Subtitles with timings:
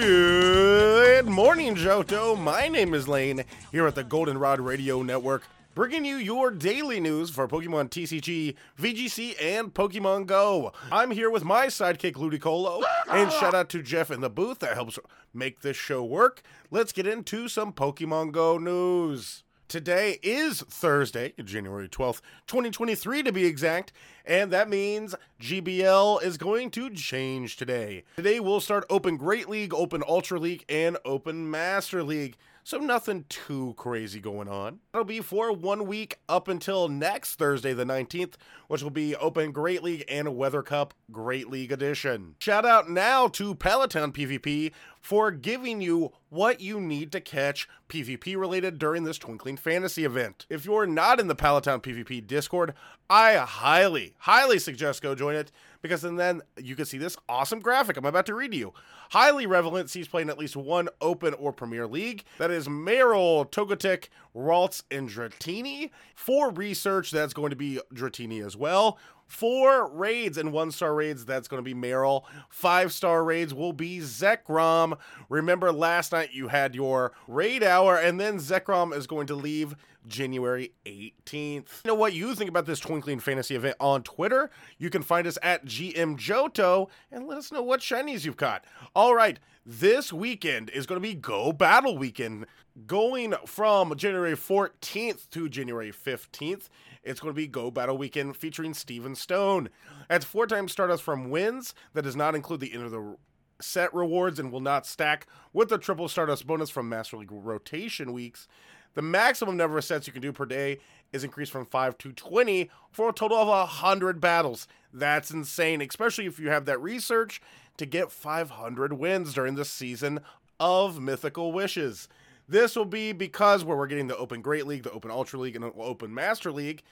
[0.00, 2.34] Good morning, Johto.
[2.34, 5.42] My name is Lane here at the Goldenrod Radio Network,
[5.74, 10.72] bringing you your daily news for Pokemon TCG, VGC, and Pokemon Go.
[10.90, 14.72] I'm here with my sidekick Ludicolo, and shout out to Jeff in the booth that
[14.72, 14.98] helps
[15.34, 16.40] make this show work.
[16.70, 19.44] Let's get into some Pokemon Go news.
[19.70, 23.92] Today is Thursday, January 12th, 2023 to be exact,
[24.24, 28.02] and that means GBL is going to change today.
[28.16, 32.36] Today we'll start Open Great League, Open Ultra League, and Open Master League.
[32.70, 34.78] So nothing too crazy going on.
[34.94, 38.34] It'll be for one week up until next Thursday, the 19th,
[38.68, 42.36] which will be Open Great League and Weather Cup Great League Edition.
[42.38, 44.70] Shout out now to Peloton PvP
[45.00, 50.46] for giving you what you need to catch PvP related during this Twinkling Fantasy event.
[50.48, 52.74] If you're not in the Peloton PvP Discord,
[53.08, 55.50] I highly, highly suggest go join it
[55.82, 58.72] because and then you can see this awesome graphic I'm about to read to you.
[59.10, 62.24] Highly relevant sees playing at least one Open or Premier League.
[62.38, 65.90] That is Marill, Togetic, Ralts, and Dratini.
[66.14, 68.98] For research, that's going to be Dratini as well.
[69.30, 72.24] Four raids and one star raids, that's going to be Marill.
[72.48, 74.98] Five star raids will be Zekrom.
[75.28, 79.76] Remember, last night you had your raid hour, and then Zekrom is going to leave
[80.06, 81.84] January 18th.
[81.84, 84.50] You know what you think about this Twinkling Fantasy event on Twitter?
[84.78, 88.64] You can find us at GM Johto and let us know what shinies you've caught.
[88.94, 92.46] All right, this weekend is going to be Go Battle Weekend.
[92.86, 96.68] Going from January 14th to January 15th,
[97.02, 99.68] it's going to be Go Battle Weekend featuring Steven Stone.
[100.08, 101.74] That's four times Stardust from wins.
[101.94, 103.16] That does not include the end of the
[103.60, 108.12] set rewards and will not stack with the triple Stardust bonus from Master League rotation
[108.12, 108.48] weeks.
[108.94, 110.78] The maximum number of sets you can do per day
[111.12, 114.66] is increased from 5 to 20 for a total of 100 battles.
[114.92, 117.40] That's insane, especially if you have that research
[117.76, 120.20] to get 500 wins during the season
[120.58, 122.08] of Mythical Wishes.
[122.48, 125.54] This will be because where we're getting the Open Great League, the Open Ultra League,
[125.54, 126.82] and the Open Master League,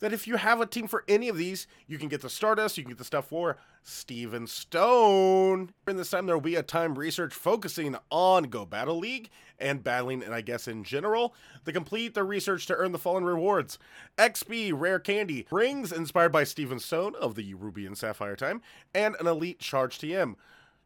[0.00, 2.76] that if you have a team for any of these, you can get the Stardust,
[2.76, 5.72] you can get the stuff for Steven Stone.
[5.86, 9.82] In this time, there will be a time research focusing on Go Battle League and
[9.82, 13.78] battling, and I guess in general, to complete the research to earn the fallen rewards
[14.16, 18.62] XP Rare Candy, rings inspired by Steven Stone of the Ruby and Sapphire time,
[18.94, 20.36] and an Elite Charge TM.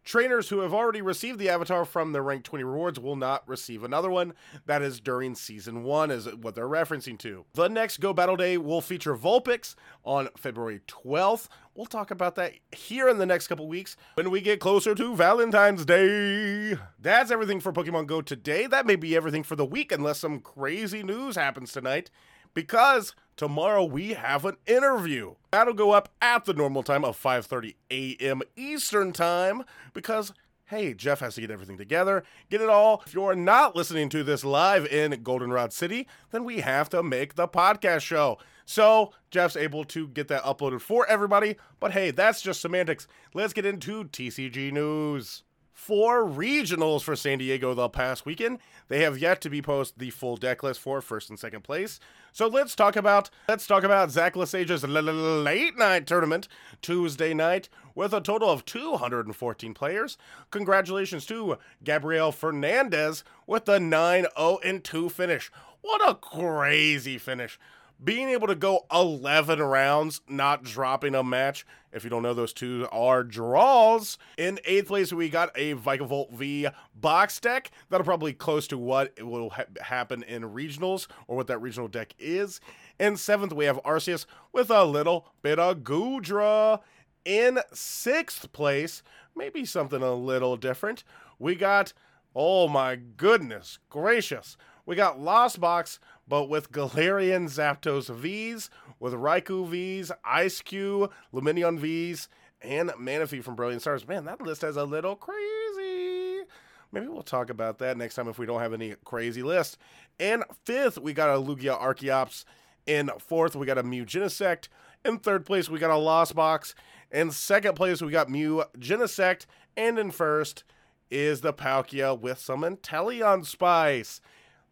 [0.04, 3.84] Trainers who have already received the avatar from their rank 20 rewards will not receive
[3.84, 4.34] another one.
[4.66, 7.44] That is during season 1 is what they're referencing to.
[7.54, 11.46] The next Go Battle Day will feature Vulpix on February 12th.
[11.74, 15.14] We'll talk about that here in the next couple weeks when we get closer to
[15.14, 16.76] Valentine's Day.
[16.98, 18.66] That's everything for Pokemon Go today.
[18.66, 22.10] That may be everything for the week unless some crazy news happens tonight
[22.54, 25.34] because tomorrow we have an interview.
[25.50, 28.42] That'll go up at the normal time of 5:30 a.m.
[28.56, 30.32] Eastern Time because
[30.66, 33.02] hey, Jeff has to get everything together, get it all.
[33.06, 37.34] If you're not listening to this live in Goldenrod City, then we have to make
[37.34, 38.38] the podcast show.
[38.64, 43.06] So, Jeff's able to get that uploaded for everybody, but hey, that's just semantics.
[43.34, 45.42] Let's get into TCG news
[45.82, 48.60] four regionals for San Diego the past weekend.
[48.86, 51.98] They have yet to be posted the full deck list for first and second place.
[52.30, 56.46] So let's talk about let's talk about Zach Lesage's late night tournament
[56.82, 60.16] Tuesday night with a total of 214 players.
[60.52, 65.50] Congratulations to Gabriel Fernandez with the 9-0 and 2 finish.
[65.80, 67.58] What a crazy finish
[68.02, 71.64] being able to go 11 rounds, not dropping a match.
[71.92, 74.18] If you don't know, those two are draws.
[74.38, 77.70] In eighth place, we got a Vikavolt V box deck.
[77.90, 82.14] That'll probably close to what will ha- happen in regionals or what that regional deck
[82.18, 82.60] is.
[82.98, 86.80] In seventh, we have Arceus with a little bit of Goodra.
[87.24, 89.02] In sixth place,
[89.36, 91.04] maybe something a little different.
[91.38, 91.92] We got,
[92.34, 95.98] oh my goodness gracious, we got Lost Box
[96.28, 98.70] but with Galarian Zapdos Vs,
[99.00, 102.28] with Raikou Vs, Eiscue, Lumineon Vs,
[102.62, 104.06] and Manaphy from Brilliant Stars.
[104.06, 106.44] Man, that list has a little crazy.
[106.92, 109.78] Maybe we'll talk about that next time if we don't have any crazy list.
[110.20, 112.44] And fifth, we got a Lugia Archeops.
[112.86, 114.68] In fourth, we got a Mew Genesect.
[115.04, 116.74] In third place, we got a Lost Box.
[117.10, 119.46] In second place, we got Mew Genesect.
[119.76, 120.64] And in first
[121.10, 124.20] is the Palkia with some Inteleon Spice.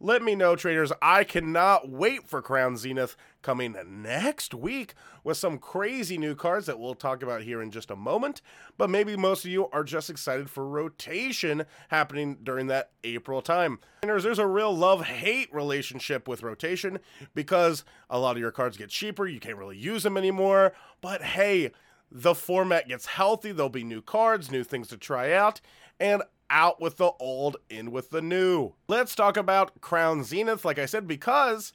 [0.02, 0.92] Let me know, traders.
[1.02, 4.94] I cannot wait for Crown Zenith coming next week
[5.24, 8.40] with some crazy new cards that we'll talk about here in just a moment.
[8.78, 13.78] But maybe most of you are just excited for rotation happening during that April time.
[14.00, 16.98] Traders, there's a real love hate relationship with rotation
[17.34, 19.26] because a lot of your cards get cheaper.
[19.26, 20.72] You can't really use them anymore.
[21.02, 21.72] But hey,
[22.10, 23.52] the format gets healthy.
[23.52, 25.60] There'll be new cards, new things to try out.
[26.00, 28.74] And out with the old, in with the new.
[28.88, 31.72] Let's talk about Crown Zenith, like I said, because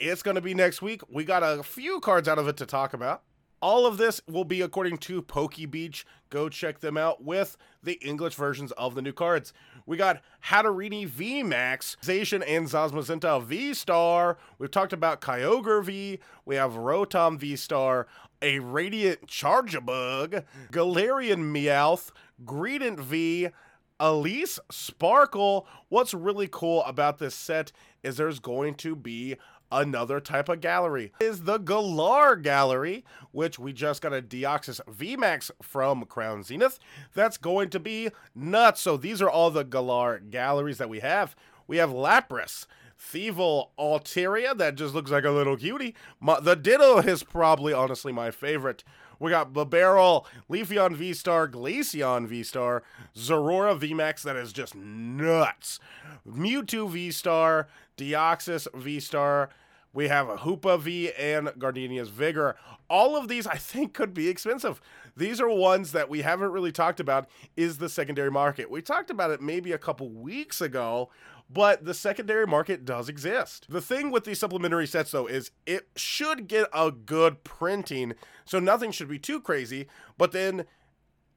[0.00, 1.02] it's going to be next week.
[1.10, 3.22] We got a few cards out of it to talk about.
[3.62, 6.04] All of this will be according to PokeBeach.
[6.28, 9.52] Go check them out with the English versions of the new cards.
[9.86, 14.36] We got Hatterene V Max, Zacian and Zamazenta V Star.
[14.58, 16.18] We've talked about Kyogre V.
[16.44, 18.06] We have Rotom V Star,
[18.42, 22.10] a Radiant Charjabug, Galarian Meowth,
[22.44, 23.48] Greedent V,
[23.98, 25.66] Elise Sparkle.
[25.88, 27.72] What's really cool about this set
[28.02, 29.36] is there's going to be
[29.72, 35.50] another type of gallery is the Galar Gallery, which we just got a Deoxys VMAX
[35.62, 36.78] from Crown Zenith.
[37.14, 38.80] That's going to be nuts.
[38.82, 41.34] So these are all the Galar galleries that we have.
[41.66, 42.66] We have Lapras,
[42.98, 45.94] Thievul Altaria, that just looks like a little cutie.
[46.20, 48.84] My, the Ditto is probably honestly my favorite.
[49.18, 52.82] We got Bibarel, Leafeon V-Star, Glaceon V-Star,
[53.16, 55.80] Zeraora VMAX that is just nuts.
[56.28, 59.50] Mewtwo V-Star, Deoxys V-Star,
[59.96, 62.54] we have a Hoopa V and Gardenia's Vigor.
[62.90, 64.78] All of these I think could be expensive.
[65.16, 68.70] These are ones that we haven't really talked about is the secondary market.
[68.70, 71.08] We talked about it maybe a couple weeks ago,
[71.48, 73.66] but the secondary market does exist.
[73.70, 78.12] The thing with these supplementary sets though is it should get a good printing,
[78.44, 79.86] so nothing should be too crazy,
[80.18, 80.66] but then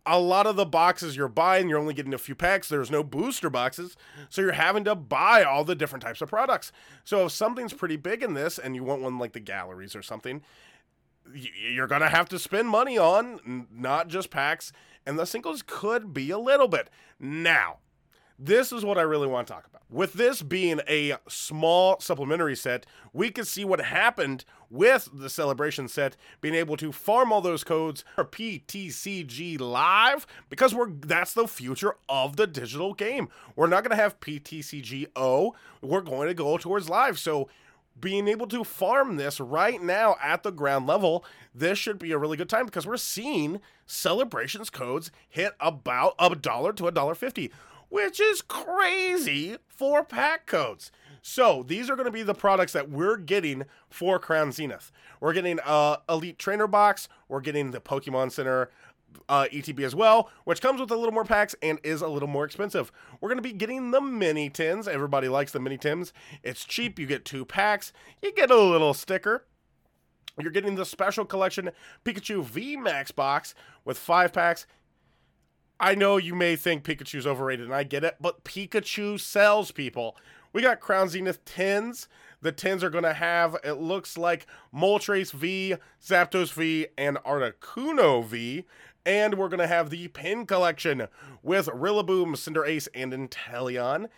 [0.06, 2.68] a lot of the boxes you're buying, you're only getting a few packs.
[2.68, 3.96] There's no booster boxes.
[4.30, 6.72] So you're having to buy all the different types of products.
[7.04, 10.02] So if something's pretty big in this and you want one like the galleries or
[10.02, 10.42] something,
[11.34, 14.72] you're going to have to spend money on not just packs.
[15.06, 16.90] And the singles could be a little bit.
[17.20, 17.78] Now,
[18.40, 19.82] this is what I really want to talk about.
[19.90, 25.88] With this being a small supplementary set, we can see what happened with the celebration
[25.88, 31.48] set being able to farm all those codes for PTCG live because we're that's the
[31.48, 33.28] future of the digital game.
[33.56, 37.20] We're not going to have PTCG O, we're going to go towards live.
[37.20, 37.50] So
[38.00, 42.18] being able to farm this right now at the ground level, this should be a
[42.18, 47.16] really good time because we're seeing celebrations codes hit about a dollar to a dollar
[47.16, 47.52] fifty
[47.90, 50.92] which is crazy for pack codes.
[51.22, 54.92] So these are going to be the products that we're getting for Crown Zenith.
[55.20, 57.10] We're getting uh, Elite Trainer Box.
[57.28, 58.70] We're getting the Pokemon Center
[59.28, 62.28] uh, ETB as well, which comes with a little more packs and is a little
[62.28, 62.92] more expensive.
[63.20, 64.88] We're going to be getting the mini tins.
[64.88, 66.14] Everybody likes the mini tins.
[66.44, 66.98] It's cheap.
[67.00, 67.92] You get two packs.
[68.22, 69.46] You get a little sticker.
[70.40, 71.72] You're getting the special collection
[72.06, 73.54] Pikachu V Max box
[73.84, 74.66] with five packs.
[75.80, 80.18] I know you may think Pikachu's overrated, and I get it, but Pikachu sells people.
[80.52, 82.08] We got Crown Zenith 10s.
[82.42, 88.26] The 10s are going to have, it looks like, Moltres V, Zapdos V, and Articuno
[88.26, 88.66] V.
[89.06, 91.08] And we're going to have the pin collection
[91.42, 94.10] with Rillaboom, Cinderace, and Inteleon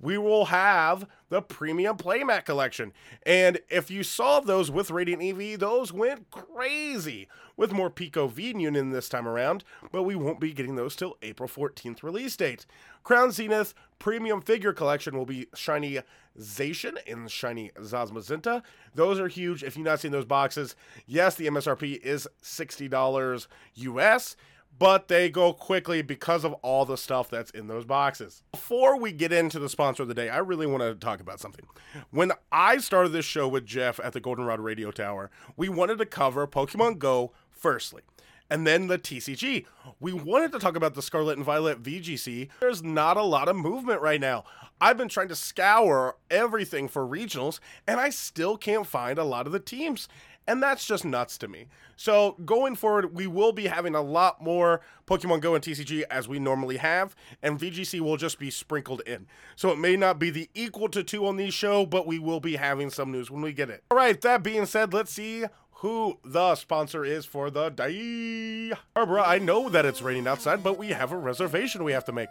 [0.00, 2.92] we will have the premium playmat collection.
[3.24, 8.54] And if you saw those with Radiant Eevee, those went crazy with more Pico V
[8.56, 12.66] Union this time around, but we won't be getting those till April 14th release date.
[13.02, 16.00] Crown Zenith premium figure collection will be Shiny
[16.38, 18.62] Zacian and Shiny Zamazenta.
[18.94, 19.62] Those are huge.
[19.62, 20.74] If you've not seen those boxes,
[21.06, 24.36] yes, the MSRP is $60 US
[24.78, 28.42] but they go quickly because of all the stuff that's in those boxes.
[28.52, 31.40] Before we get into the sponsor of the day, I really want to talk about
[31.40, 31.66] something.
[32.10, 36.06] When I started this show with Jeff at the Goldenrod Radio Tower, we wanted to
[36.06, 38.02] cover Pokemon Go firstly.
[38.50, 39.64] And then the TCG.
[40.00, 42.50] We wanted to talk about the Scarlet and Violet VGC.
[42.60, 44.44] There's not a lot of movement right now.
[44.80, 49.46] I've been trying to scour everything for regionals, and I still can't find a lot
[49.46, 50.08] of the teams.
[50.46, 51.66] And that's just nuts to me.
[51.96, 56.28] So going forward, we will be having a lot more Pokemon Go and TCG as
[56.28, 59.26] we normally have, and VGC will just be sprinkled in.
[59.56, 62.40] So it may not be the equal to two on these show, but we will
[62.40, 63.84] be having some news when we get it.
[63.90, 65.44] All right, that being said, let's see
[65.78, 68.72] who the sponsor is for the day.
[68.94, 72.12] Barbara, I know that it's raining outside, but we have a reservation we have to
[72.12, 72.30] make.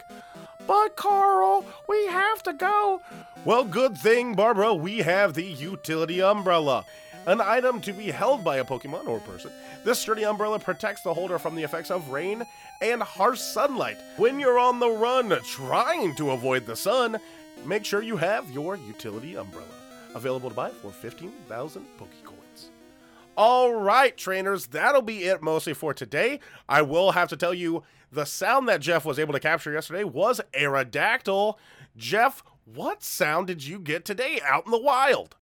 [0.66, 3.02] But Carl, we have to go.
[3.46, 6.86] Well, good thing, Barbara, we have the utility umbrella
[7.26, 9.52] an item to be held by a Pokemon or person.
[9.84, 12.46] This sturdy umbrella protects the holder from the effects of rain
[12.82, 13.98] and harsh sunlight.
[14.18, 17.20] When you're on the run trying to avoid the sun,
[17.66, 19.68] make sure you have your utility umbrella.
[20.16, 22.68] Available to buy for 15,000 Pokecoins.
[23.36, 26.40] All right, trainers, that'll be it mostly for today.
[26.70, 30.04] I will have to tell you the sound that Jeff was able to capture yesterday
[30.04, 31.56] was Aerodactyl.
[31.98, 35.36] Jeff, what sound did you get today out in the wild?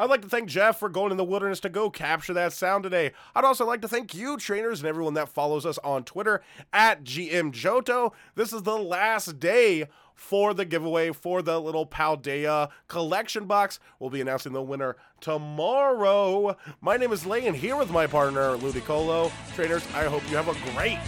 [0.00, 2.84] I'd like to thank Jeff for going in the wilderness to go capture that sound
[2.84, 3.12] today.
[3.34, 6.40] I'd also like to thank you, trainers, and everyone that follows us on Twitter
[6.72, 8.12] at GMJohto.
[8.34, 13.78] This is the last day for the giveaway for the little Paldea collection box.
[13.98, 16.56] We'll be announcing the winner tomorrow.
[16.80, 19.30] My name is Lane here with my partner, Ludicolo.
[19.54, 20.98] Trainers, I hope you have a great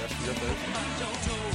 [0.00, 1.49] rest of your Thursday.